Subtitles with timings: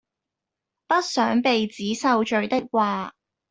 [0.87, 3.13] 不想鼻子受罪的話